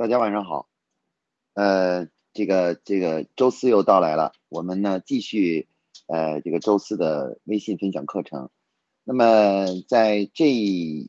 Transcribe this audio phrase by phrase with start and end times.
[0.00, 0.66] 大家晚上好，
[1.52, 5.68] 呃，这个这个周四又到来了，我们呢继续
[6.06, 8.48] 呃这个周四的微信分享课程。
[9.04, 11.06] 那么在这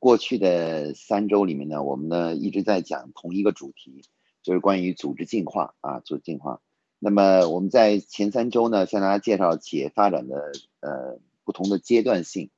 [0.00, 4.02] 过去的三周里面呢，我们呢一直在讲同一个主题，
[4.42, 6.60] 就是关于组织进化啊，组织进化。
[6.98, 10.50] 那么我们在前三周呢，向大家介绍企业发展的
[10.80, 12.50] 呃不同的阶段性，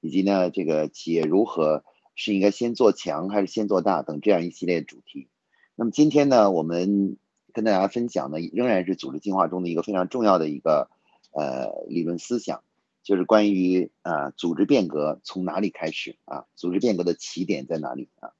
[0.00, 1.82] 以及呢这个企业如何。
[2.16, 5.28] 是应该先做强还是先做大等这样一系列主题。
[5.76, 7.18] 那么今天呢，我们
[7.52, 10.88] 跟大家分享的仍然是组织进化中的一个非常重要的一个
[11.32, 12.64] 呃理论思想，
[13.02, 16.46] 就是关于啊组织变革从哪里开始啊？
[16.56, 18.30] 组织变革的起点在哪里啊？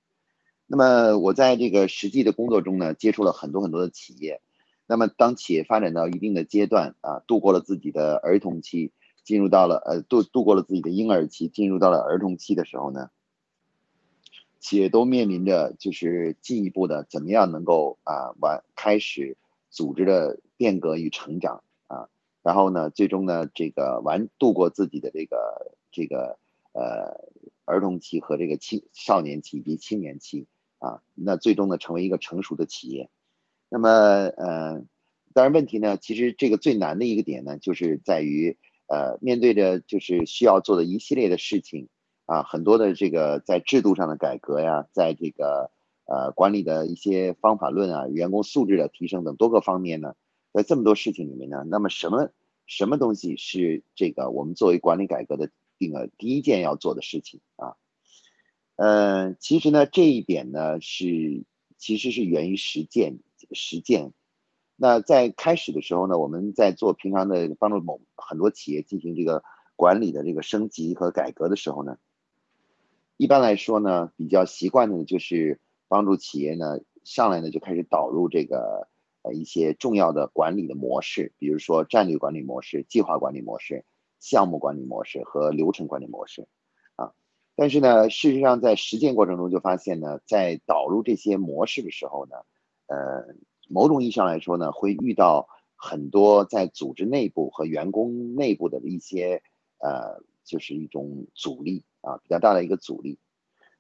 [0.66, 4.41] 那么我在这个实际的工作中呢，接触了很多很多的企业。
[4.87, 13.11] 那么当企业发展到一定的阶段啊，度过了自己的儿童期，进入到了呃度度过了自己的婴儿期，进入到了儿童期的时候呢？
[14.66, 19.37] 企业都面临着就是进一步的怎么样能够啊完开始
[19.70, 22.09] 组织的变革与成长啊，
[22.43, 26.37] 然后呢最终呢这个完度过自己的这个这个
[26.73, 27.30] 呃
[27.65, 33.09] 儿童期和这个青少年期以及青年期啊，那最终呢成为一个成熟的企业。
[33.69, 34.82] 那么呃
[35.32, 38.57] 当然问题呢其实这个最难的一个点呢就是在于
[38.88, 41.88] 呃面对着就是需要做的一系列的事情。
[42.27, 45.71] 啊，很多的这个在制度上的改革呀，在这个
[46.07, 50.16] 呃管理的一些方法论啊，员工素质的提升等多个方面呢，
[50.52, 52.30] 在这么多事情里面呢，那么什么
[52.66, 57.77] 什么东西是这个我们作为管理改革的定个第一件要做的事情啊？
[58.74, 61.45] 呃，其实呢这一点呢是
[61.79, 63.21] 其实是源于实践
[63.52, 64.12] 实践。
[64.75, 69.44] 那在开始的时候呢，我们在做平常的帮助某很多企业进行这个
[69.77, 71.97] 管理的这个升级和改革的时候呢。
[73.19, 75.59] 一般来说呢，比较习惯的就是
[75.89, 78.89] 帮助企业呢上来呢就开始导入这个
[79.22, 83.87] 呃一些重要的管理的模式，比如说战略管理模式、计划管理模式、
[84.21, 86.47] 项目管理模式和流程管理模式
[86.97, 87.15] 啊。
[87.55, 92.37] 但是呢，事实上在实践过程中就发现呢，在导入这些模式的时候呢，
[92.87, 93.34] 呃，
[93.69, 99.43] 某种意义上来说呢，会遇到很多在组织内部和员工内部的一些
[99.78, 100.22] 呃。
[100.49, 103.19] 就是一种阻力啊，比较大的一个阻力。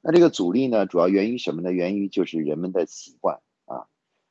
[0.00, 1.72] 那这个阻力呢，主要源于什么呢？
[1.72, 3.86] 源于就是人们的习惯啊。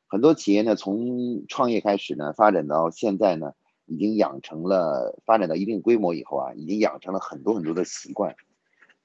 [0.07, 3.53] 很多企业呢，从创业开始呢，发展到现在呢，
[3.85, 8.35] 已经养成了发展到一定规模以后啊，已经养成了很多很多的习惯。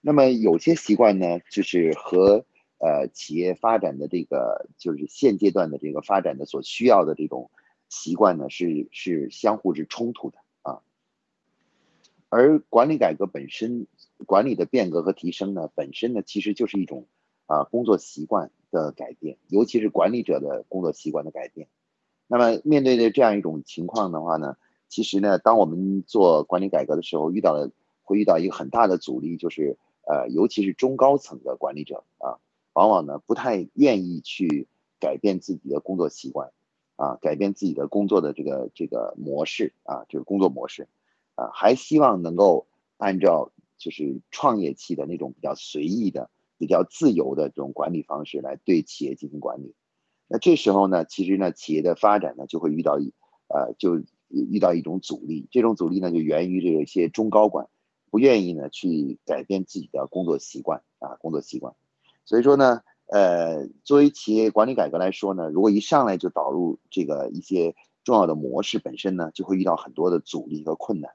[0.00, 2.44] 那么有些习惯呢，就是和
[2.78, 7.50] 呃企业发展的这个就是现阶段的这个发展的所需要的这种
[7.88, 10.38] 习惯呢，是是相互是冲突的。
[12.30, 13.86] 而管理改革本身，
[14.24, 17.06] 管理的变革和提升呢，本身呢其实就是一种
[17.46, 21.66] 啊工作习惯的改变，尤其是管理者的工作习惯的改变。
[22.28, 24.56] 那么面对的这样一种情况的话呢，
[24.88, 27.72] 其实呢，当我们做管理改革的时候，遇到了
[28.04, 29.76] 会遇到一个很大的阻力，就是
[30.06, 32.38] 呃，尤其是中高层的管理者啊，
[32.74, 34.68] 往往呢不太愿意去
[35.00, 36.52] 改变自己的工作习惯
[36.94, 40.86] 啊，改变自己的工作的这个这个模式啊，这个工作模式。
[41.40, 42.66] 啊，还希望能够
[42.98, 46.28] 按照就是创业期的那种比较随意的、
[46.58, 49.74] 比较自由的这种管理方式来对企业进行管理。
[50.28, 53.14] 那这时候呢，其实呢，企业的发展呢就会遇到一
[53.48, 55.48] 呃，就遇到一种阻力。
[55.50, 57.68] 这种阻力呢，就源于这个一些中高管
[58.10, 61.74] 不愿意呢去改变自己的工作习惯啊，工作习惯。
[62.26, 67.74] 所以说呢，呃，作为企业管理改革来说呢，如果一上来就导入这个一些
[68.04, 71.10] 重要的模式本身呢，就会遇到很多的阻力和困难。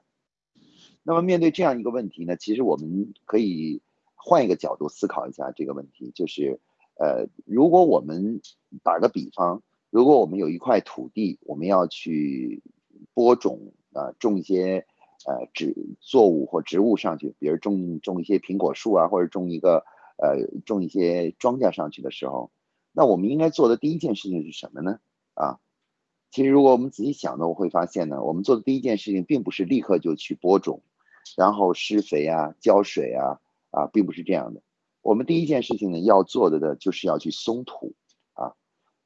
[1.08, 3.80] 那么面对这样一个问题呢，其实我们可以
[4.16, 6.58] 换一个角度思考一下这个问题，就是，
[6.96, 8.40] 呃，如果我们
[8.82, 12.60] 打个比方，如果我们有一块土地，我们要去
[13.14, 14.84] 播种啊，种一些
[15.26, 19.84] 呃植作物或植物上去，比如种种一些苹果树啊，或者种一个
[20.16, 22.50] 呃种一些庄稼上去的时候，
[22.90, 24.98] 那我们应该做的第一件事情是什么呢？
[25.34, 25.60] 啊，
[26.32, 30.82] 其实如果我们仔细想呢，我会发现呢，我们做的第一件事情并不是立刻就去播种。
[31.36, 33.40] 然后施肥啊，浇水啊，
[33.70, 34.62] 啊，并不是这样的。
[35.02, 37.94] 我们第一件事情呢，要做的的就是要去松土，
[38.34, 38.54] 啊，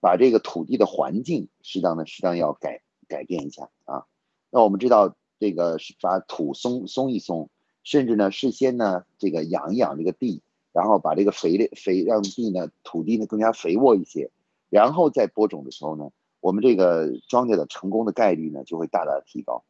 [0.01, 4.07] 把这个土地的环境适当的、适当要改改变一下啊。
[4.51, 7.51] 那我们知道，这个是把土松松一松，
[7.83, 10.43] 甚至呢，事先呢，这个养一养这个地，
[10.73, 14.31] 然后把这个肥的肥让地呢，土地呢更加肥沃一些，
[14.69, 19.65] 然后再播种的时候呢，我们这个庄稼的成功的概率呢，就会大大的提高。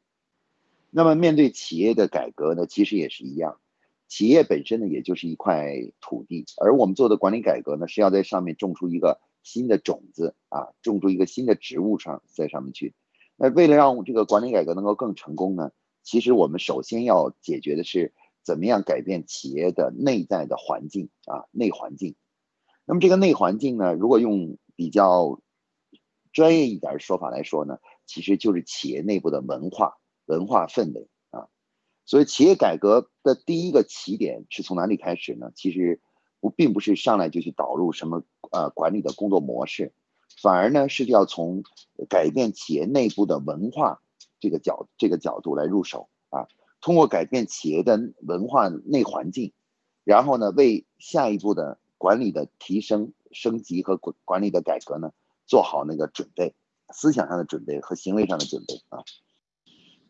[0.90, 3.60] 那么面对企业的改革呢，其实也是一样，
[4.08, 12.94] 企业本身呢，也就是一块土地，而我们做的管理改革呢，是要在上面种出一个新的种子啊，种出一个新的植物上在上面去。
[13.36, 15.70] 那为了让这个管理改革能够更成功呢，
[16.02, 18.12] 其实我们首先要解决的是
[18.42, 22.16] 怎么样改变企业的内在的环境啊，内环境。
[22.84, 25.40] 那么这个内环境呢，如果用比较
[26.32, 29.99] 专业一点的说法来说呢，其实就是企业内部的文化
[30.30, 31.48] 文化氛围啊。
[32.06, 35.50] 所以企业改革的第一个起点是从哪里开始呢？
[35.54, 36.00] 其实
[36.40, 39.92] 不并不是上来就去导入什么呃管理的工作模式。
[40.40, 41.64] 反而呢，是要从
[42.08, 44.00] 改变企业内部的文化
[44.38, 46.46] 这个角这个角度来入手啊，
[46.80, 49.52] 通过改变企业的文化内环境，
[50.04, 55.12] 然后呢，为下一步的管理的提升、升级和管管理的改革呢，
[55.46, 56.54] 做好那个准备，
[56.94, 59.04] 思想上的准备和行为上的准备啊。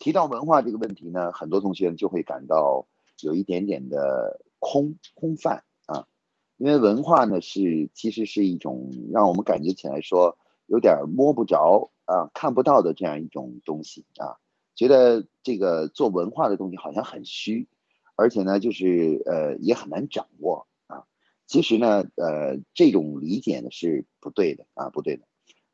[0.01, 2.89] 提到文化这个问题呢，很多同学就会感到
[3.21, 6.09] 有一点点的空空泛啊。
[6.57, 10.37] 因为文化呢是其实是一种让我们感觉起来说
[10.67, 14.37] 有点摸不着啊看不到的这样一种东西啊，
[14.75, 17.69] 觉得这个做文化的东西好像很虚，
[18.17, 21.05] 而且呢就是呃也很难掌握啊。
[21.47, 25.25] 其实呢呃这种理解呢是不对的啊不对的，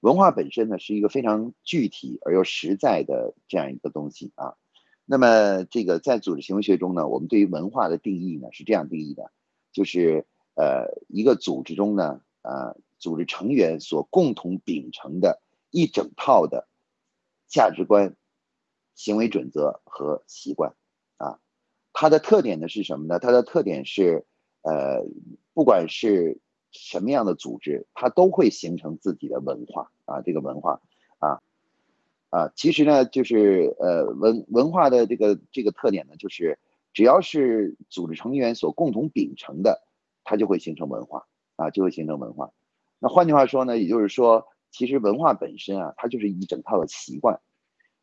[0.06, 4.54] 文化本身呢是一个非常具体而又实在的这样一个东西啊。
[5.04, 9.30] 那么这个在组织行为学中呢，我们对于文化的定义呢是这样定义的，
[9.72, 10.26] 就是。
[10.58, 16.66] 呃，一个组织中呢，呃，组织成员所共同秉承的一整套的
[17.46, 18.16] 价值观、
[18.94, 20.74] 行为准则和习惯，
[21.18, 21.40] 啊，
[21.92, 23.18] 它的特点呢是什么呢？
[23.18, 24.24] 它的特点是，
[24.62, 25.04] 呃，
[25.52, 26.40] 不管是
[26.76, 30.80] 什么样的组织，它都会形成自己的文化啊，这个文化，
[31.18, 31.40] 啊，
[32.30, 36.58] 啊，其实呢，就是呃文文化的这个这个特点呢，就是
[36.92, 39.82] 只要是组织成员所共同秉承的。
[40.28, 41.24] 它就会形成文化
[41.54, 42.50] 啊，就会形成文化。
[42.98, 47.38] 那换句话说呢，也就是说，其实文化本身啊，它就是一整套的习惯。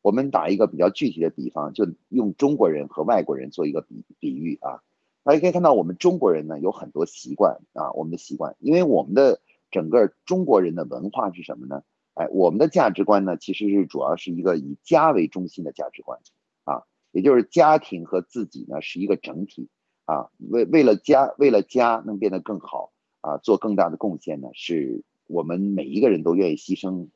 [0.01, 4.79] 我们打一个比较具体的比方，就用中国人和外国人做一个比比喻啊。
[5.23, 9.41] 大家可以看到，我们中国人呢有很多习惯啊，我们的习惯，因为我们的
[9.71, 11.83] 整个中国人的文化是什么呢？
[12.13, 16.19] 哎，我们的价值观呢，其实是主要是一个以家为中心的价值观
[16.65, 19.69] 啊，也就是家庭和自己呢是一个整体。
[20.05, 22.91] 啊，为为了家，为了家能变得更好
[23.21, 27.07] 啊，做更大的贡献呢，是我们每一个人都愿意牺牲，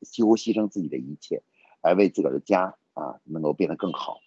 [0.00, 1.44] 几乎牺牲自己的一切，
[1.80, 4.18] 来为自个儿的家啊能够变得更好。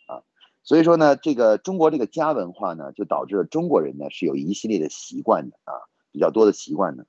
[0.63, 5.73] 所以说呢，这个中国这个家文化呢，就导致了中国人呢是有一系列的习惯的啊，
[6.11, 7.05] 比较多的习惯的。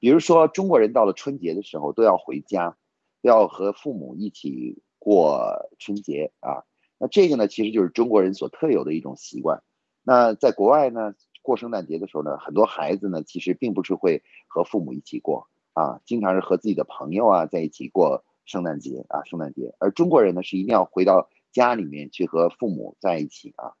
[0.00, 2.76] 比如说，中国人到了春节的时候都要回家，
[3.20, 6.62] 要和父母一起过春节啊。
[6.98, 9.62] 那这个呢，其实就是中国人所特有的一种习惯。
[10.02, 19.74] 那在国外呢，过圣诞节的时候呢，很多孩子呢，其实并不是会和父母一起过啊，经常是和自己的朋友啊在一起过圣诞节啊，圣诞节。
[19.78, 23.72] 而中国人呢，是一定要回到家里面去和父母在一起啊。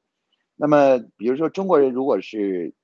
[0.56, 2.74] 那么，比如说中国人如果是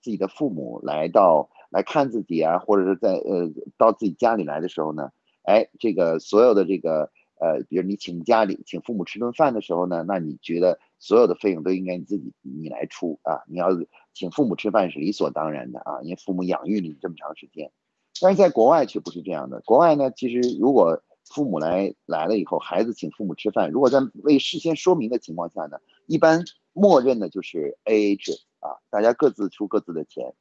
[0.00, 5.10] 自己的父母来到来看自己啊，或者是在呃到自己家里来的时候呢，
[5.42, 7.10] 哎，这个所有的这个。
[7.42, 13.42] 呃，比如你请家里请父母吃顿饭的时候呢，那你觉得所有的费用都应该你自己你来出啊？
[13.48, 13.70] 你要
[14.14, 17.72] 请父母吃饭是理所当然的啊，因为父母养育你这么长时间。
[18.20, 30.34] 但是在国外却不是这样的，国外呢，其实如果父母来来了以后，孩子请父母吃饭，如果在未事先说明的情况下呢，一般默认的就是 A A 制啊，大家各自出各自的钱。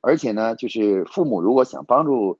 [0.00, 2.38] 而且呢，就是父母如果想帮助。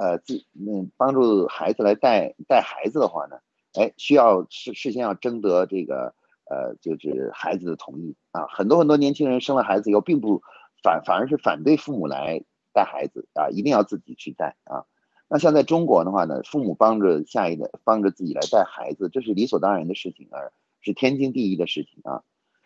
[0.00, 3.40] 呃，自嗯帮助孩子来带带孩子的话呢，
[3.72, 6.14] 哎，需要事事先要征得这个
[6.44, 8.46] 呃，就是孩子的同意啊。
[8.46, 10.40] 很多很多年轻人生了孩子以后，并不
[10.84, 14.86] 反反而是反对父母来带孩子啊，一定要自己去带啊。
[15.28, 22.22] 那像在中国的话呢，父母帮着下一代帮着自己来带孩子，这是理所当然的事情，而是天经地义的事情啊。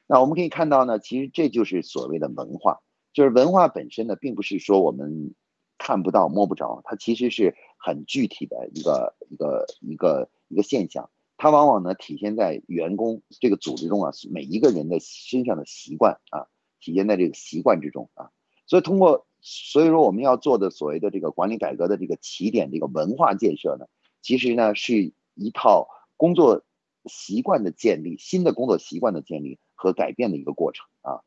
[0.07, 2.81] 那我们可以看到呢，其实这就是所谓的文化，
[3.12, 5.35] 就是文化本身呢，并不是说我们。
[5.78, 11.11] 看不到摸不着，它其实是很具体的一个一个一个一个现象。
[11.37, 16.47] 它往往呢体现在员工这个组织中啊，每一个人的身上的习惯啊，
[16.78, 18.31] 体现在这个习惯之中啊。
[18.69, 23.87] 所以通过，所以说我们要做的所谓的这个管理改革的这个起点，这个文化建设呢，
[24.22, 26.64] 其实呢是一套工作
[27.06, 31.20] 习惯的建立，新的工作习惯的建立和改变的一个过程啊。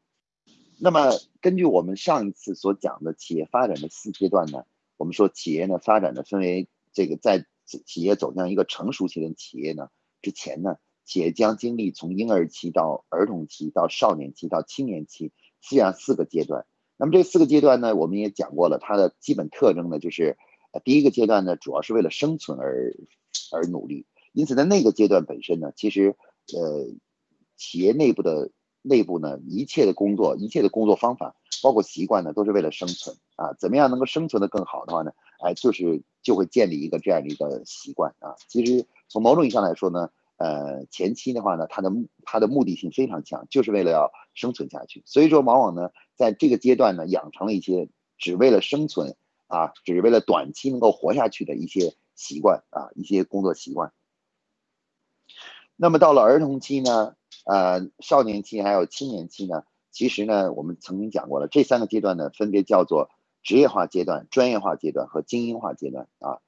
[0.79, 4.63] 那么，根据我们上一次所讲的企业发展的四阶段呢，
[4.95, 9.89] 我们说企业呢发展呢分为这个在企业走向一个成熟型的企业呢
[10.21, 16.65] 之前呢，企业将经历从婴儿期到儿童期到少年期到青年期这样四个阶段。
[16.97, 20.37] 那么这四个阶段呢，我们也讲过了，它的基本特征呢，就是
[20.71, 22.95] 呃第一个阶段呢，主要是为了生存而
[23.51, 26.15] 而努力，因此在那个阶段本身呢，其实
[26.53, 26.87] 呃
[27.57, 35.11] 企业内部的内部呢，一切的工作，一切的工作方法，包括习惯呢，都是为了生存啊，怎么样能够生存的更好的话呢？
[35.43, 38.35] 哎，就是就会建立一个这样的一个习惯啊。
[38.47, 40.09] 其实从某种意义上来说呢。
[40.37, 41.89] 呃，前期的话呢，它的
[42.25, 45.01] 它的目的性非常强，就是为了要生存下去。
[45.05, 47.87] 所以说，往往呢，在这个阶段呢，养成了一些
[48.17, 49.15] 只为了生存
[49.47, 53.93] 啊，只为了短期能够活下去的一些习惯啊，一些工作习惯。
[55.77, 57.15] 那么到了儿童期呢，
[57.45, 63.09] 呃，少年期还有青年期呢，其实呢，我们曾经讲过了，这三个阶段呢，分别叫做
[63.41, 66.39] 职业化阶段、专业化阶段和精英化阶段啊。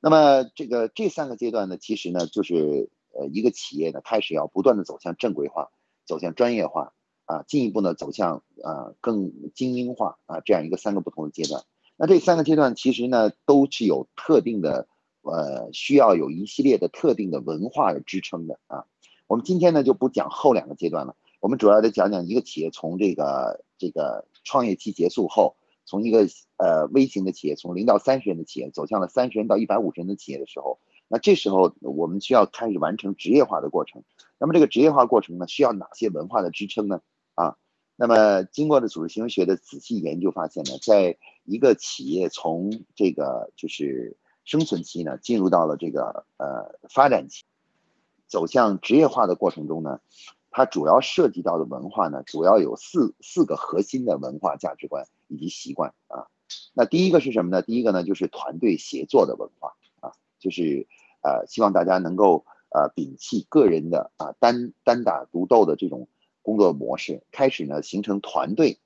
[0.00, 2.90] 那么这个这三个阶段呢，其实呢，就是。
[3.18, 5.70] 呃，一个企业呢，开始要不断的走向正规化，
[6.04, 6.92] 走向专业化，
[7.24, 11.64] 啊，进一步呢走向呃更精英化啊，这样一个三个不同的阶段。
[11.96, 14.86] 那这三个阶段其实呢，都是有特定的，
[15.22, 18.84] 呃，需要有一系列的特定的文化的支撑的啊。
[19.26, 25.56] 我们今天呢就不讲后两个阶段了，我们主要的讲讲一个企业从这个这个创业期结束后，
[25.86, 26.26] 从一个
[26.58, 30.78] 呃微型的企业，从零到三十人的企业，走向了三十人到一百五十人的企业的时候。
[31.08, 34.02] 那这时候我们需要开始完成职业化的过程。
[34.38, 37.00] 那么这个职业化过程呢，需要哪些文化的支撑呢？
[37.34, 37.56] 啊，
[37.96, 47.44] 那么经过了组织行为学的仔细研究发现呢，在一个企业从这个就是生存期呢，进入到了这个呃发展期，
[48.26, 50.00] 走向职业化的过程中呢，
[50.50, 56.26] 它主要涉及到的文化呢，主要有四四个核心的文化价值观以及习惯啊。
[56.74, 57.62] 那第一个是什么呢？
[57.62, 59.74] 第一个呢就是团队协作的文化，
[60.46, 60.86] 就是。
[61.22, 66.06] 呃，希望大家能够呃摒弃个人的啊单单打独斗的这种
[66.40, 68.78] 工作模式，开始呢形成团队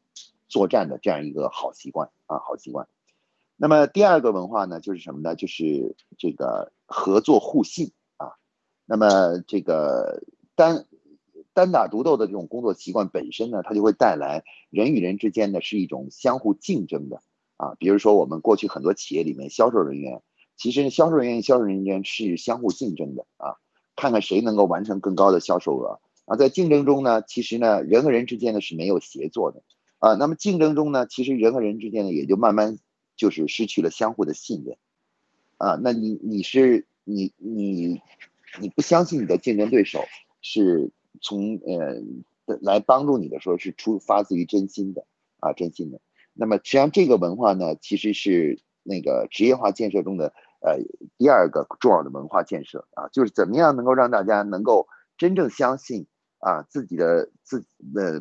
[0.49, 2.88] 作战的这样一个好习惯啊好习惯。
[3.57, 5.35] 那么第二个文化呢，就是什么呢？
[5.37, 8.33] 就是这个合作互信啊。
[8.87, 10.23] 那么这个
[10.55, 10.87] 单
[11.52, 17.21] 单打独斗的这种工作习惯本身呢，它就会带来人与人之间呢是一种相互竞争的
[17.59, 17.75] 啊。
[17.79, 20.23] 比如说我们过去很多企业里面销售人员。
[20.61, 23.57] 其实销售人员、销售人员是相互竞争的啊，
[23.97, 26.37] 看看谁能够完成更高的销售额啊。
[26.37, 29.62] 在竞争中呢，其实呢，人和人之间呢是没有协作的
[30.00, 30.17] 啊。
[30.17, 32.79] 那么竞争中呢，其实人和人之间呢也就慢慢
[33.17, 34.76] 就是失去了相互的信任
[35.57, 35.81] 啊。
[35.83, 38.02] 那你你是你你
[38.61, 40.05] 你不相信你的竞争对手
[40.43, 40.90] 是
[41.23, 42.02] 从呃
[42.61, 45.07] 来帮助你的时候是出发自于真心的
[45.38, 46.02] 啊，真心的。
[46.35, 50.35] 那么实际上这个文化呢，其实是那个职业化建设中的。
[50.62, 50.76] 呃，
[51.17, 56.07] 第二个重要的文化建设啊，就是怎么样能够让大家能够真正相信
[56.38, 57.64] 啊，自己的自
[57.95, 58.21] 呃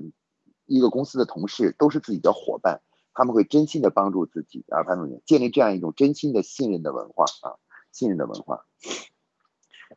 [0.65, 2.79] 一个公司的同事都是自己的伙伴，
[3.13, 7.59] 他们会真心的帮助自己啊，潘总建立这样一种真心的信任的文化啊，
[7.91, 8.65] 信任的文化。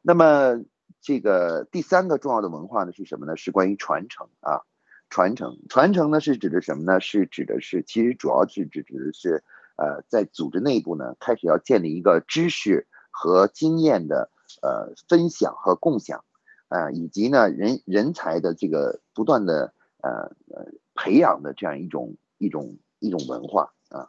[0.02, 0.64] 那么
[1.00, 3.36] 这个第三个重要的文化呢是什么呢？
[3.36, 4.62] 是关于传承啊，
[5.10, 6.98] 传承传承呢是指的什么呢？
[7.00, 9.44] 是指的是其实主要是指指的是。
[9.82, 14.30] 呃，在组织内部呢，开始要建立一个知识和经验的
[14.62, 16.24] 呃分享和共享，
[16.68, 24.06] 呃，以及呢人人才的这个不断的呃呃培养的这样一种一种一种文化啊。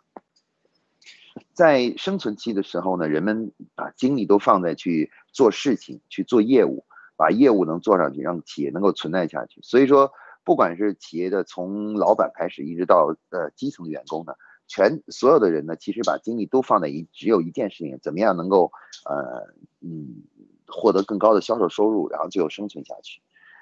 [1.55, 9.59] 在生存期的时候呢，人们把精力都放在去做事情、去做业务，把业务能做上去，让企业能够存在下去。
[9.63, 10.11] 所以说，
[10.43, 14.35] 不管是企业的从老板开始，一直到呃基层员工呢。
[14.67, 18.71] 全所有的人呢，其实把精力都放在一只有一件事情，怎么样能够
[19.05, 20.23] 呃嗯
[20.67, 23.21] 获得更高的销售收入，然后最后生存下去。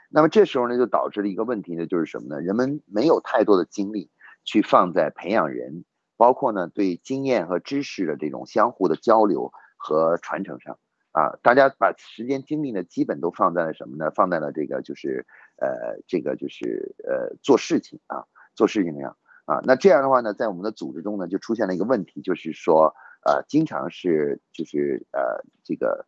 [0.09, 2.41] 那么这时候呢，就导致了一个问题呢，就是什么呢？
[2.41, 4.09] 人们没有太多的精力
[4.43, 5.83] 去放在培养人，
[6.17, 10.77] 包括呢对经验和知识的这种相互的交流和传承上
[11.11, 11.39] 啊。
[11.41, 14.11] 大家把时间精力呢，基本都放在了什么呢？
[14.11, 15.25] 放在了这个就是
[15.57, 19.15] 呃这个就是呃做事情啊，做事情上。
[19.51, 26.05] 啊，那这样的话呢，在我们的组织中呢，就出现了一个问题，就是说，呃，经常是就是呃，这个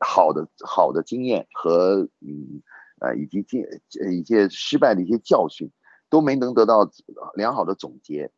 [0.00, 2.62] 好的好的经验和嗯
[3.00, 3.62] 呃以及经
[4.10, 5.70] 一些失败的一些教训，
[6.08, 6.90] 都没能得到
[7.34, 8.30] 良好的总结，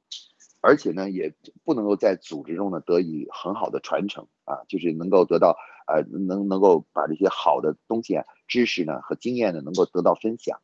[0.61, 1.33] 而且呢，也
[1.65, 10.59] 不能够在组织中呢得以很好的传承啊，就是能够得到呃能能够把这些好的东西啊知识呢和经验呢能够得到分享，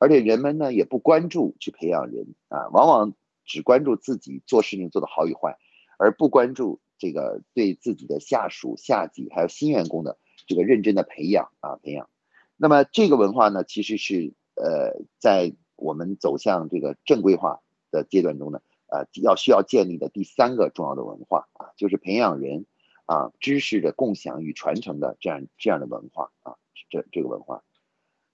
[0.00, 3.14] 而且人们呢也不关注去培养人啊，往往。
[3.48, 5.58] 只关注自己做事情做的好与坏，
[5.98, 12.08] 而不关注这个对自己的下属、下级还有新员工的这个认真的培养啊培养。
[12.56, 22.66] 那么这个文化呢，其实是呃在我们走向这个正规化的阶段中呢，呃要需要建立的第三个重要的文化啊，就是培养人
[23.06, 26.56] 啊知识的共享与传承的这样这样的文化啊，
[26.90, 27.62] 这这个文化。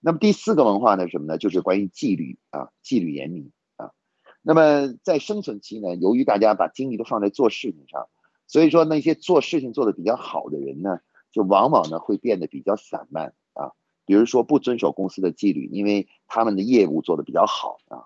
[0.01, 1.39] 那么第四个文化呢，什么呢？
[1.39, 3.53] 就是关于纪律啊，纪律严明。
[4.47, 8.09] 那么在生存期呢，由于大家把精力都放在做事情上，
[8.47, 11.01] 所以说那些做事情做得比较好的人呢，
[11.33, 13.73] 就往往呢会变得比较散漫啊。
[14.05, 18.05] 比如说不遵守公司的纪律，因为他们的业务做得比较好啊。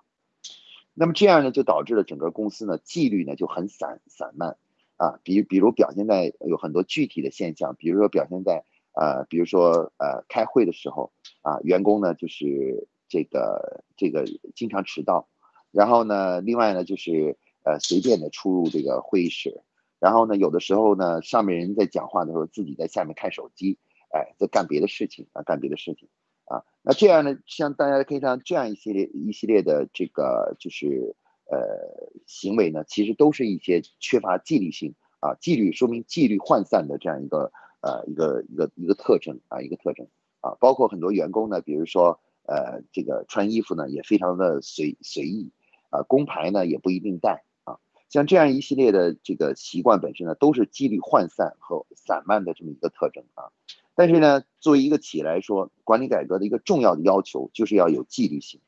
[0.94, 4.56] 那么这样呢，就导致了整个公司呢纪律呢就很散散漫
[4.96, 5.18] 啊。
[5.24, 8.64] 比比如表现在有很多具体的现象，比如说表现在。
[8.94, 14.24] 呃，比如说呃，开会的时候啊，员工呢就是这个这个
[14.56, 15.28] 经常迟到，
[15.70, 19.62] 然后呢，另外呢就是呃随便的出入这个会议室，
[19.98, 23.78] 然后呢有的时候呢上面人在讲话的时候，自己在下面看手机，
[24.12, 26.08] 哎，在干别的事情啊，干别的事情
[26.44, 31.16] 啊，那这样呢，像大家可以看这样一系列一系列的这个就是
[31.50, 37.52] 呃行为呢，其实都是一些缺乏纪律性啊，纪律说明纪律涣散的这样一个。
[37.80, 40.04] 呃，一个一个一个特征啊，一个特征
[40.40, 45.52] 啊，包括很多员工呢，比如说呃，这个穿衣服呢也非常的随随意
[45.90, 47.78] 啊，工牌呢也不一定带啊，
[48.08, 53.52] 像这样一系列的这个习惯本身呢，都是纪律涣散和散漫的这么一个特征啊。
[53.94, 58.60] 但是呢，作为一个企业来说，管理改革的一个重要的要求就是要有纪律性。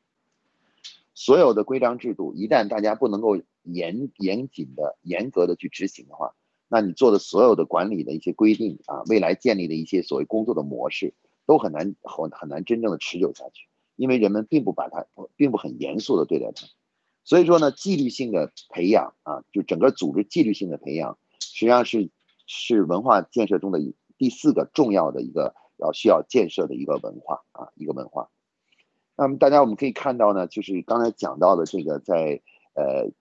[1.13, 6.33] 所有的规章制度一旦大家不能够严严谨的、严格的去执行的话，
[6.67, 11.13] 那你做的所有的管理的一些规定啊，未来建立的一些所谓工作的模式，
[11.45, 16.67] 都很难很很难真正的持久下去，因为人们并不把它，并不很严肃的对待它。
[17.23, 22.09] 所以说呢，纪律性的培养啊，就整个组织纪律性的培养，实际上是
[22.47, 23.79] 是文化建设中的
[24.17, 28.29] 第四个重要的一个要需要建设的一个文化啊，一个文化。
[29.15, 32.41] 那么大家我们可以看到呢，就是刚才讲到的这个在
[32.73, 33.11] 呃。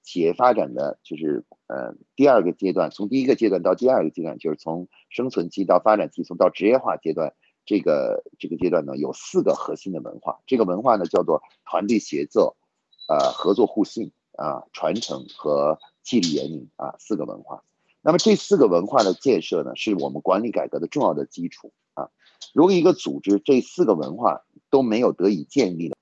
[0.00, 7.34] 企业发展的就是呃第二个阶段，从第一个阶段到第二个阶段，就是从生存期到发展期，从到职业化阶段，
[7.66, 12.56] 这个这个阶段呢有四个核心的文化，这个文化呢叫做团队协作，
[13.08, 17.64] 呃合作互信啊传承和纪律严明啊四个文化。
[18.00, 22.08] 那么这四个文化的建设呢，是我们管理改革的重要的基础啊。
[22.54, 25.96] 如果一个组织这四个文化都没有得以建立的，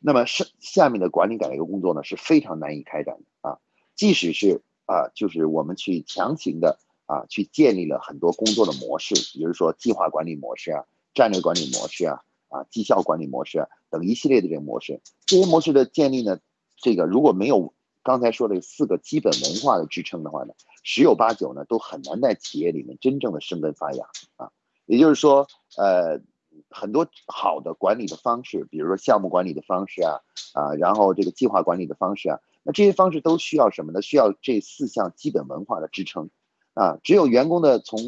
[0.00, 3.58] 那么是下面的管理改革工作呢是非常难以开展的啊，
[3.94, 16.38] 即使是啊，就是我们去强行的啊，去建立了很多工作的模式，比如说计划管理模式啊、战略管理模式啊、啊绩效管理模式等一系列的这个模式，这些模式的建立呢，
[16.76, 24.04] 这个如果没有刚才说的四个基本文化的支撑的话呢，十有八九呢都很难在企业里面真正的生根发芽
[24.36, 24.50] 啊，
[24.84, 26.20] 也就是说呃。
[26.68, 30.18] 很多好的管理的方式，比如说项目管理的方式啊，
[30.52, 34.02] 啊，然后这个计划管理的方式啊，那这些方式都需要什么呢？
[34.02, 36.28] 需要这四项基本文化的支撑，
[36.74, 38.00] 啊，只有员工的从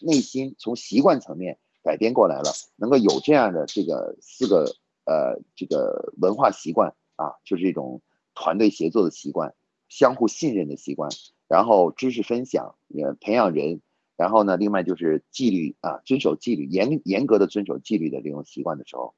[0.00, 4.64] 内心、从习惯层面改变过来了，能够有这样的这个四个
[5.04, 8.02] 呃这个文化习惯啊，就是一种
[8.34, 9.54] 团队协作的习惯、
[9.88, 11.08] 相互信任的习惯，
[11.46, 13.80] 然后知识分享，也培养人。
[14.16, 19.14] 然后呢，另外就是纪律啊，遵守纪律，严严格的遵守纪律的这种习惯的时候，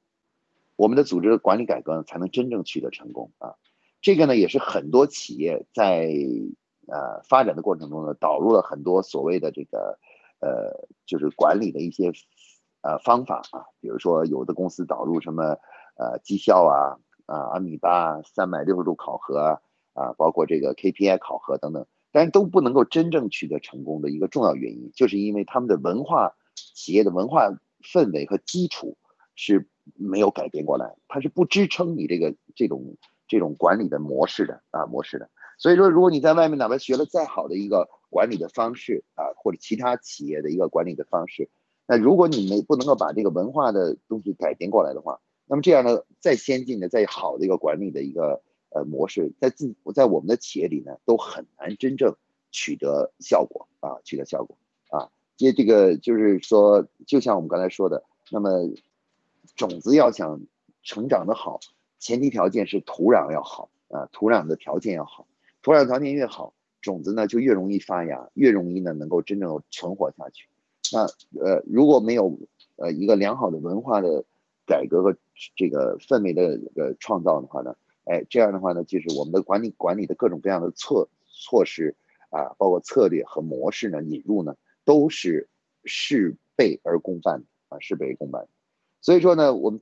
[0.75, 3.55] 我们的组织管理改革才能真正取得成功啊。
[4.01, 6.13] 这个呢，也是很多企业在
[6.85, 9.97] 呃发展的过程中呢，导入了很多所谓的这个
[10.41, 12.11] 呃，就是管理的一些
[12.81, 15.57] 呃方法啊，比如说有的公司导入什么
[15.95, 19.59] 呃绩效啊啊阿米巴三百六十度考核
[19.93, 21.85] 啊，包括这个 KPI 考核等等。
[22.11, 27.51] 但是都不能够真正取得成功的一个重要原因，就是因为他们的文化、企业的文化
[27.83, 28.97] 氛围和基础
[29.35, 35.29] 是没有改变过来，它是不支撑你这个这种这种管理的模式的啊模式的。
[35.59, 41.47] 所以说，如果你在外面哪怕学了再好的一个管理的方式啊，或者其他企业的一个管理的方式，
[41.89, 48.41] 那如果你没不能够把这个文化的东西改变过来的话，那么这样的再先进的、再好的一个管理的一个。
[48.71, 52.15] 呃，模式在自在我们的企业里呢，都很难真正
[52.51, 54.55] 取得效果啊，取得效果
[54.91, 55.09] 啊。
[55.37, 58.69] 因为这个就是说，就像我们刚才说的，那么
[59.55, 60.39] 种子要想
[60.83, 61.59] 成长的好，
[61.97, 65.25] 前提条件是土壤要好啊，土壤的条件要好，
[65.63, 70.47] 土壤条件越好，种子呢就越容易发芽，越容易呢能够真正存活下去。
[70.91, 71.01] 那
[71.43, 72.39] 呃，如果没有
[72.77, 74.23] 呃一个良好的文化的
[74.65, 75.15] 改革和
[75.55, 77.75] 这个氛围的呃创造的话呢？
[78.05, 81.95] 哎，这样的话呢，就是我们的管理管理的各种各样的措措施
[82.29, 85.47] 啊，包括策略和模式呢，引入呢，都是
[85.83, 88.47] 事倍而功半啊，事倍而功半。
[89.01, 89.79] 所以说呢，我们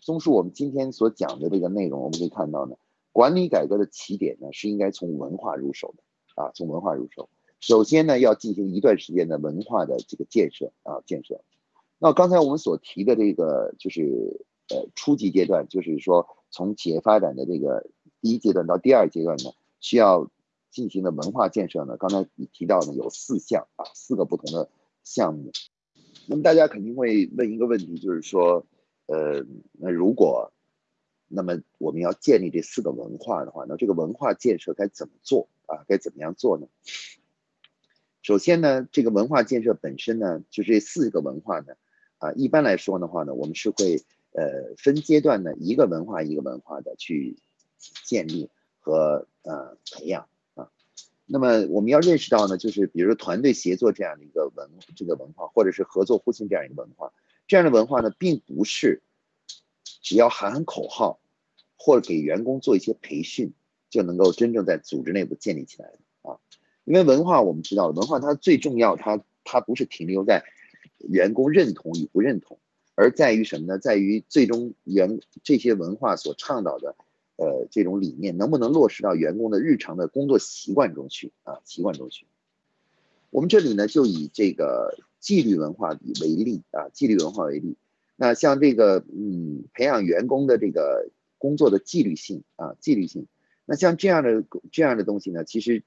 [0.00, 2.76] 综述我们今天所讲的这个内容，我们可以看到呢，
[3.10, 7.28] 管理改革的起点呢是应该从文化入手的啊，从文化入手。
[7.60, 11.42] 首先呢，要进行一段时间的文化的这个建设啊，建设。
[11.98, 17.86] 那刚才我们所提的这个就是呃初级阶段，就是说从企业发展的这个
[18.22, 20.30] 第一阶段到第二阶段呢，需要
[20.70, 24.70] 进行的文化建设呢，刚才你提到的有四项啊，四个不同的
[25.04, 25.52] 项目。
[26.26, 28.64] 那么大家肯定会问一个问题，就是说，
[29.06, 30.52] 呃，那如果
[31.28, 35.84] 那么我们要建立这四个文化的话，那这个文化建设该怎么做啊？
[35.86, 36.66] 该怎么样做呢？
[38.22, 41.72] 首先呢，这个文化建设本身呢，就这四个文化呢，
[42.18, 44.02] 啊，一般来说的话呢，我们是会
[44.32, 47.36] 呃分阶段呢，一个文化一个文化的去
[48.04, 50.68] 建立和呃培养啊。
[51.24, 57.12] 那么我们要认识到呢，就是比如说团队协作这样的一个文这个文化，或者是合作互信这样一个文化，
[57.46, 59.02] 这样的文化呢，并不是
[60.02, 61.20] 只要喊喊口号
[61.76, 63.54] 或者给员工做一些培训
[63.88, 66.38] 就能够真正在组织内部建立起来的啊。
[66.90, 70.42] 因为文化，我们知道文化它最重要，它它不是停留在
[70.98, 72.58] 员工认同与不认同，
[72.96, 73.78] 而在于什么呢？
[73.78, 76.96] 在于最终员这些文化所倡导的，
[77.36, 81.60] 呃，这种理念能不能落实到员工的日常的工作习惯中去啊？
[81.64, 82.26] 习惯中去。
[83.30, 87.76] 我们这里呢，就以这个纪律文化为例啊，纪律文化为例。
[88.16, 93.28] 那像这个，嗯，培养员工的这个工作的纪律性啊，纪律性。
[93.70, 95.84] 那像这样的这样的东西呢，其实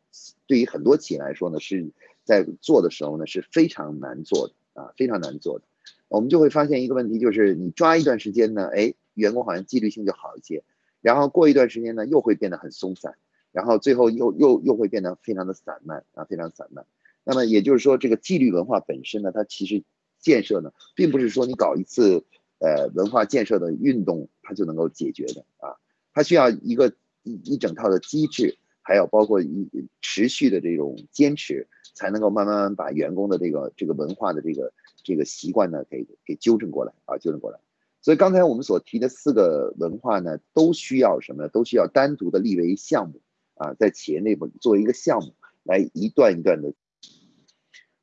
[0.48, 1.91] 对于很多企业来说呢，是
[2.24, 5.65] 在做的时候呢是非常难做的啊，非常难做的。
[6.08, 10.63] 我们就会发现一个问题，就是你抓一段时间呢，哎，员工好像纪律性就好一些，
[11.02, 13.15] 然后过一段时间呢，又会变得很松散，
[13.52, 16.86] 然后最后又又又会变得非常的散漫啊，非常散漫。
[17.26, 19.84] 那么也就是说，这个纪律文化本身呢，它其实
[20.22, 22.24] 建设呢，并不是说你搞一次
[22.60, 25.76] 呃文化建设的运动，它就能够解决的啊，
[26.13, 26.93] 它需要一个。
[27.23, 29.67] 一一整套的机制，还有包括一
[30.01, 34.71] 持续的这种坚持，才能够慢慢把员工的这个这个文化的这个
[35.03, 37.59] 这个习惯呢，给给纠正过来啊，纠正过来。
[38.01, 41.47] 所以刚才我们所提的四个文化呢，都需要什么？
[41.47, 43.21] 都需要单独的立为项目
[43.55, 45.33] 啊，在企业内部作为一个项目
[45.63, 46.73] 来一段一段的。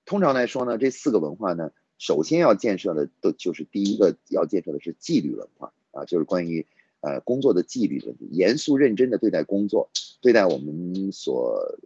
[0.07, 6.67] 通常来说呢，这四个文化呢，首先要建设的都就是第一个要建设的是纪律文化啊，就是关于。
[7.01, 11.79] 呃，工作的纪律问题，严肃认真的对待工作，对待我们所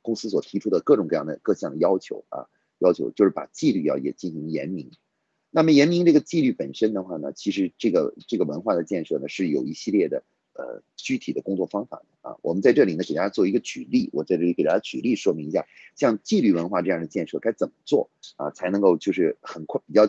[0.00, 2.48] 公司所提出的各种各样的各项要求啊，
[2.78, 4.90] 要求就是把纪律要也进行严明。
[5.50, 10.24] 那么严明这个纪律本身的话呢，其实这个这个文化的建设呢，是有一系列的
[10.54, 12.36] 呃具体的工作方法的啊。
[12.40, 20.08] 我们在这里呢，给大家做一个举例，我在这里给大家举例说明一下，像纪律文化这样的建设该怎么做啊，才能够就是很快比较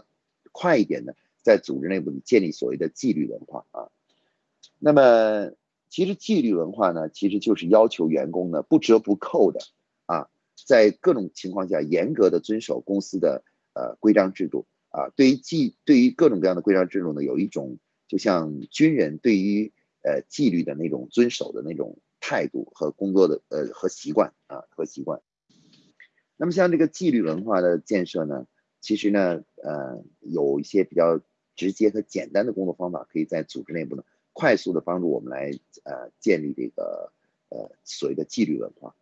[0.53, 3.89] 快一点的，在组织内部建立所谓的纪律文化啊。
[4.85, 5.51] 那么，
[5.89, 9.59] 其实纪律文化呢，其实就是要求员工呢不折不扣的
[10.05, 10.29] 啊，
[10.63, 13.43] 在各种情况下严格的遵守公司的
[13.73, 15.09] 呃规章制度啊。
[15.15, 25.19] 对于纪，对于各种各样的规章制度呢，有一种就像军人对于呃纪律的那种遵守的那种态度和工作的呃和习惯啊和习惯。
[26.37, 28.45] 那么像这个纪律文化的建设呢，
[28.81, 31.19] 其实呢呃有一些比较
[31.55, 34.03] 直接和简单的工作方法，可以在组织内部呢。
[34.35, 37.13] 快速的帮助我们来呃建立这个
[37.47, 38.93] 呃所谓的纪律文化。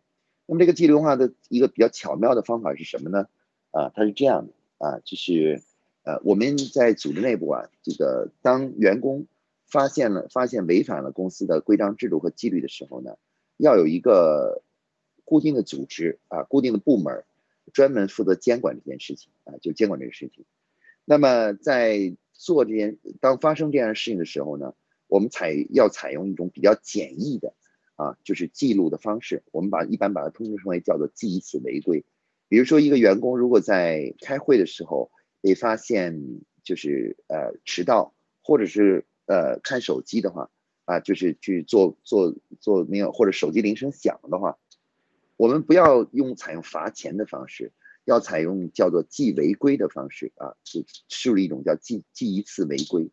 [0.46, 3.28] 那么这个纪律文化的一个比较巧妙的方法是什么呢？
[3.72, 5.60] 啊，它是这样的啊，就是
[6.04, 9.26] 呃我们在组织内部啊，这个当员工
[9.66, 13.16] 发现了发现违反了公司的规章制度和纪律的时候呢，
[13.56, 14.62] 要有一个
[15.24, 17.24] 固定的组织啊，固定的部门
[17.72, 20.44] 专门负责监管这件事情啊，就监管这个事情。
[21.04, 24.74] 那么在做这件当发生这样的事情的时候呢？
[25.14, 27.54] 我们采要采用一种比较简易的
[27.94, 29.44] 啊，就是记录的方式。
[29.52, 32.04] 我们把一般把它通称为叫做记一次违规。
[32.48, 36.20] 比如说，一个员工如果在开会的时候被发现
[36.64, 40.50] 就是呃迟到，或者是呃看手机的话
[40.84, 44.58] 啊，就是去做做做没有或者手机铃声响的话，
[45.36, 47.70] 我们不要用采用罚钱的方式，
[48.04, 53.12] 要采用叫做记违规的方式啊，是树立一种叫记记一次违规。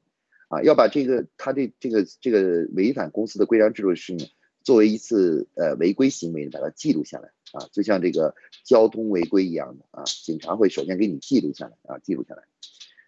[0.52, 4.30] 啊，要把这个他的这个这个违反公司的规章制度的事情，
[4.64, 8.36] 作为一次呃违规行为，把它记录下来啊，就像这个
[8.66, 12.44] 交通违规一样的啊，警察会首先给你记录下来啊，记录下来。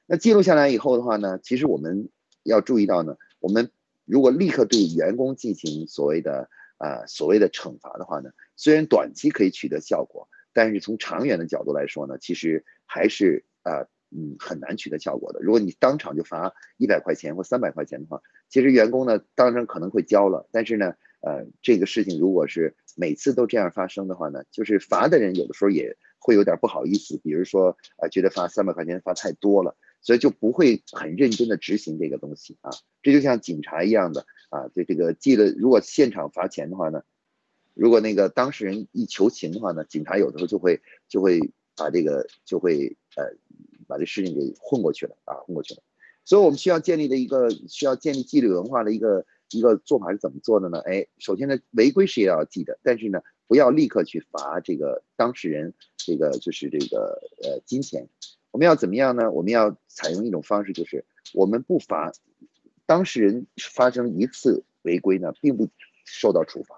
[0.06, 2.08] 那记录下来以后的话呢，其实我们
[2.44, 3.72] 要注意到呢，我们
[4.06, 13.86] 如果立刻对员工进行所谓的啊所谓的惩罚的话呢，虽然短期可以取得效果，但是从长远的角度来说呢，其实还是啊。
[14.16, 15.40] 嗯，很难取得效果的。
[15.42, 32.72] 如果你当场就罚一百块钱或三百块钱的话，其实员工呢，当然可能会交了，但是呢，呃，这个事情如果是每次都这样发生的话呢，就是罚的人有的时候也会有点不好意思，比如说啊，觉得罚三百块钱罚太多了，所以就不会很认真的执行这个东西啊。
[33.02, 37.04] 这就像警察一样的啊，对这个记了，如果现场罚钱的话呢，
[37.74, 43.34] 如果那个当事人一求情的话呢，警察有的时候就会就会把这个就会呃
[43.88, 45.82] 把这事情给混过去了啊，混过去了。
[46.26, 49.26] 所以我们需要建立的一个需要建立纪律文化的一个。
[49.50, 50.80] 一个做法是怎么做的呢？
[50.80, 58.10] 哎，首先呢，违规是要记的，但是呢，不要立刻去罚这个当事人，这个就是这个呃金钱。
[58.50, 59.30] 我们要怎么样呢？
[59.30, 62.12] 我们要采用一种方式，就是我们不罚
[62.88, 65.70] 当事人发生一次违规呢，并不
[66.04, 66.76] 受到处罚，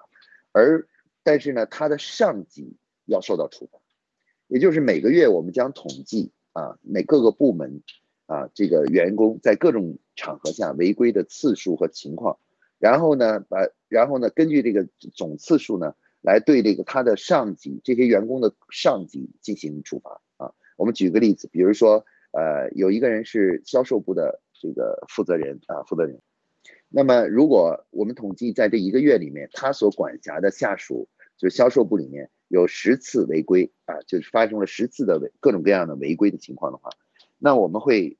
[0.51, 0.85] 而
[1.23, 3.79] 但是呢，他的上级要受到处罚。
[4.47, 7.81] 也就是每个月我们将统计啊，每各个部门
[8.27, 12.39] 啊，这个员工在各种场合下违规的次数和情况。
[12.79, 20.53] 然后呢，把然后呢，根据这个总次数呢，来对这个他的上级这些员工的上级进行处罚啊。
[20.77, 26.21] 我们举个例子，比如说，呃，有一个人是销售部的这个负责人啊，负责人。
[26.87, 36.89] 那么，如果我们统计在这一个月里面，他所管辖的下属就是销售部里面有十次违规啊，就是发生了十次的违各种各样的违规的情况的话，
[37.37, 38.17] 那我们会，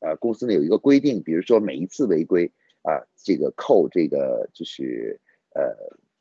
[0.00, 2.52] 呃，公司呢有一个规定，比如说每一次违规。
[2.88, 5.20] 啊，这个扣这个就是
[5.56, 5.74] 呃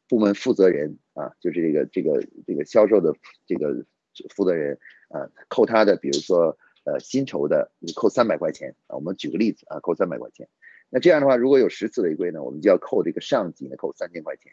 [0.09, 3.13] 部门负责人啊，就是这个这个这个销售的
[3.45, 3.85] 这个
[4.33, 4.75] 负责人
[5.09, 10.49] 啊，扣他的比如说呃薪酬的你扣三百块钱啊，我们举个例子啊，扣三百块钱。
[10.89, 14.51] 那这样的话，如果有十次违规呢，我们就要扣这个上级呢扣三千块钱。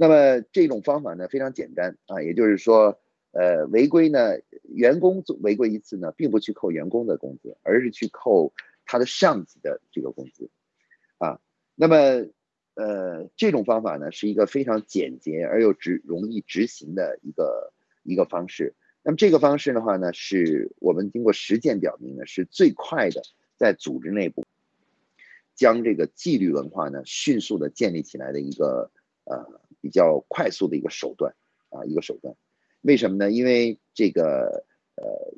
[0.00, 3.00] 那么这种方法呢非常简单啊，也就是说
[3.32, 8.52] 呃违规呢员工违规一次呢，并不去扣员工的工资，而是去扣
[8.86, 10.50] 他的上级的这个工资。
[11.18, 11.40] 啊，
[11.74, 11.96] 那么，
[12.74, 17.72] 呃，这种方法呢，是一个非常简洁而又执容易执行的一个
[18.04, 18.76] 一个方式。
[19.02, 23.20] 那么这个方式的话呢，是我们经过实践表明呢，是最快的
[23.56, 24.44] 在组织内部
[25.56, 28.92] 将这个纪律文化呢迅速的建立起来的一个
[29.28, 31.34] 呃比较快速的一个手段
[31.70, 32.34] 啊一个手段。
[32.80, 33.30] 为什么呢？
[33.30, 34.64] 因为这个
[34.96, 35.34] 呃，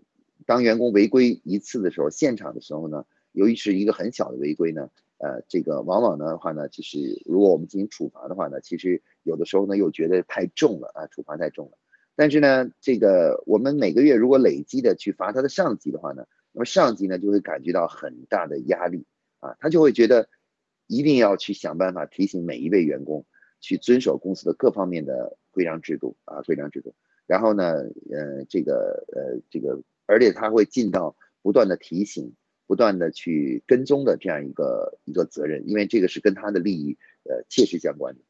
[0.46, 4.90] 当员工违规一次的时候，现场的时候呢，由于是一个很小的违规呢。
[5.22, 11.76] 呃，这个往往的话呢，就是如果我们进行处罚的话呢，其实有的时候呢又觉得太重了啊，处罚太重了。
[12.16, 19.05] 但是呢，这个我们每个月如果累积的去罚他的上级的话呢，那么上级呢就会感觉到很大的压力
[19.40, 20.31] 啊，他就会觉得
[20.87, 23.26] 一定要去想办法提醒每一位员工
[23.61, 26.94] 去遵守公司的各方面的规章制度啊，规章制度。
[27.27, 27.75] 然后呢，
[28.11, 32.35] 呃，这个呃，这个，而且他会尽到不断的提醒。
[32.66, 38.20] 不断的去跟踪的这样一个一个责任，因为这个是跟他的利益呃切实相关的。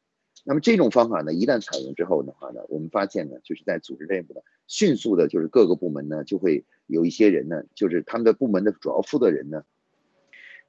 [0.43, 9.63] 那么这种方法呢，一旦采用之后的话呢，我们发现呢，就是在组织内部的迅速的，就是各个部门呢就会有一些人呢，就是他们的部门的主要负责人呢，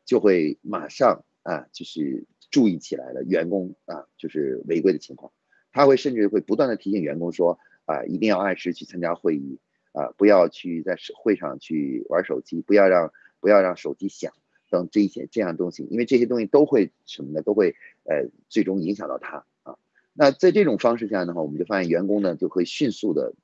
[0.04, 5.32] 就会马上啊，就是注意起来了员工啊，就是违规的情况，
[5.72, 9.58] 他会甚至会不断的提醒员工说啊，一定要按时去参加会议
[9.90, 13.12] 啊，不要去在会上去玩手机，不要让。
[13.42, 14.32] 不要让手机响
[14.70, 17.42] 等这些这样东西，因为这些东西都会什么呢？
[17.42, 19.74] 都会呃最终影响到他啊。
[20.12, 23.34] 那在这种方式下的话，我们就发现员工呢就会迅速的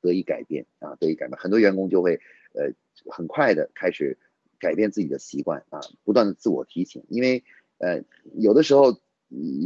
[0.00, 1.38] 得以改变啊，得以改变。
[1.38, 2.20] 很多员工就会
[2.52, 2.72] 呃
[3.06, 4.18] 很快的开始
[4.58, 7.04] 改变自己的习惯啊，不断的自我提醒。
[7.08, 7.44] 因为
[7.78, 8.02] 呃
[8.34, 8.98] 有的时候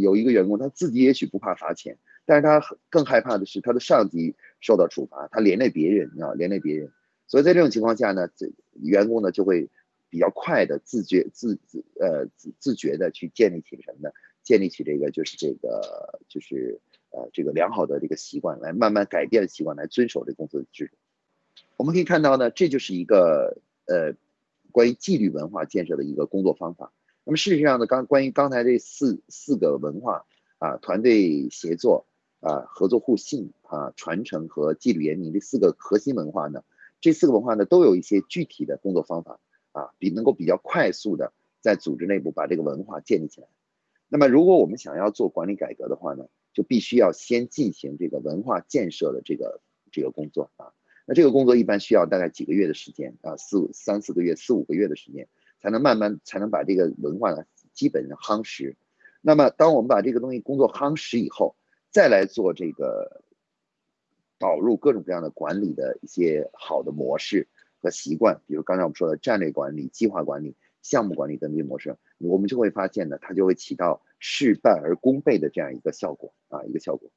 [0.01, 6.93] 有一个员工他自己也许不怕罚钱，但是他更害怕的是他的上级受到处罚，他连累别人啊，连累别人。
[7.27, 9.69] 所以在这种情况下呢，这员工呢就会。
[10.11, 14.11] 比较快的自觉自自呃自自觉的去建立起什么呢？
[14.43, 20.97] 建立起这个就是这个就是呃这个良好的这个习惯，来慢慢改变习惯，来遵守这公司的制度。
[21.77, 24.15] 我们可以看到呢，这就是一个呃
[24.73, 26.91] 关于纪律文化建设的一个工作方法。
[27.29, 30.25] 那么事实上呢，刚关于刚才这四四个文化
[30.57, 32.07] 啊，团队协作
[32.41, 36.65] 啊，合作互信啊，传承和纪律严明这四个核心文化呢，
[37.03, 39.39] 这四个文化呢都有一些具体的工作方法。
[39.73, 43.47] 啊，比能够比较快速的在组织内部把这个文化建立起来。
[44.09, 49.61] 那么，如果我们想要做管理改革的话呢，就必须要先进行这个文化建设的这个
[49.93, 50.73] 这个工作啊。
[51.07, 55.29] 那这个工作一般需要大概几个月的时间啊，四三四个月、四五个月的时间，
[55.61, 58.77] 才能慢慢才能把这个文化呢基本上夯实。
[59.21, 61.57] 那么，当我们把这个东西工作夯实以后，
[61.91, 63.23] 再来做这个
[64.39, 67.49] 导入各种各样的管理的一些好的模式。
[67.81, 77.09] 和习惯，比如刚才我们说的战略管理、计划管理、项目管理等这些模式，我们就会发现呢，它就会起到事半而功倍的这样一个效果啊，一个效果。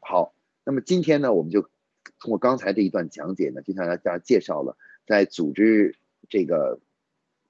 [0.00, 4.76] 好，那么今天呢，我们就通过刚才这一段讲解呢，就向大家介绍了
[5.06, 5.96] 在组织
[6.28, 6.78] 这个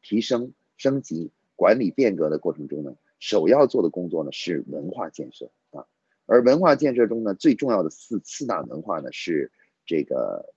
[0.04, 5.86] 提升、升级、管理变革的过程中呢，首要做的工作呢是文化建设啊。
[6.26, 9.50] 而文化建设中呢，最重要的四四大文化呢是
[9.86, 10.54] 这个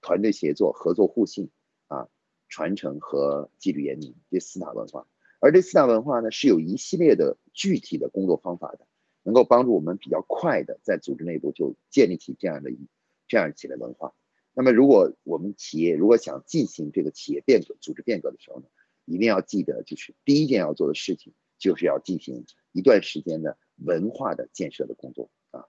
[0.00, 1.50] 团队协作、合作互信
[1.86, 2.08] 啊、
[2.48, 5.06] 传承和纪律严明这四大文化。
[5.38, 8.86] 而这四大文化呢，是有一系列的具体的工作方法的，
[9.22, 12.88] 能够帮助我们比较快的在组织内部就建立起这样的一
[13.28, 14.14] 这样起来文化。
[14.54, 18.66] 那么，如果我们企业如果想进行这个企业变革、组织变革的时候呢，
[19.08, 25.64] 一定要记得，就是第一件要做的事情，就是要进行一段时间的文化的建设的工作啊。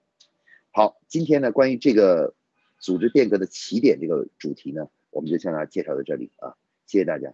[0.72, 2.36] 好，今天呢，关于这个
[2.80, 7.34] 组织变革的起点这个主题呢，我们就向大家介绍到这里啊，谢谢大家。